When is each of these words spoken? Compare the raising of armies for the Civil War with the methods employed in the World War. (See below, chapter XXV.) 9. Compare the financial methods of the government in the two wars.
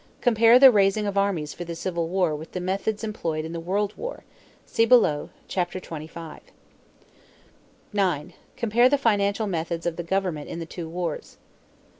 Compare 0.19 0.57
the 0.57 0.71
raising 0.71 1.05
of 1.05 1.15
armies 1.15 1.53
for 1.53 1.63
the 1.63 1.75
Civil 1.75 2.07
War 2.07 2.35
with 2.35 2.53
the 2.53 2.59
methods 2.59 3.03
employed 3.03 3.45
in 3.45 3.51
the 3.53 3.59
World 3.59 3.93
War. 3.95 4.23
(See 4.65 4.83
below, 4.83 5.29
chapter 5.47 5.79
XXV.) 5.79 6.39
9. 7.93 8.33
Compare 8.57 8.89
the 8.89 8.97
financial 8.97 9.45
methods 9.45 9.85
of 9.85 9.97
the 9.97 10.01
government 10.03 10.49
in 10.49 10.57
the 10.57 10.65
two 10.65 10.89
wars. 10.89 11.37